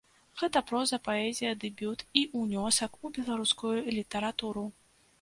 Гэта 0.41 0.61
проза, 0.71 0.97
паэзія, 1.07 1.51
дэбют 1.65 2.05
і 2.23 2.25
ўнёсак 2.41 3.01
у 3.05 3.15
беларускую 3.21 3.79
літаратуру. 3.97 4.71